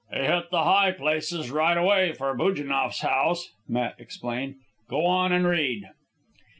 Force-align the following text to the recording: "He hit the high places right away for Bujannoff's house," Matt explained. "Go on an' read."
"He 0.11 0.17
hit 0.17 0.49
the 0.49 0.63
high 0.63 0.93
places 0.93 1.51
right 1.51 1.77
away 1.77 2.13
for 2.13 2.33
Bujannoff's 2.35 3.01
house," 3.01 3.53
Matt 3.67 3.97
explained. 3.99 4.55
"Go 4.89 5.05
on 5.05 5.31
an' 5.31 5.45
read." 5.45 5.91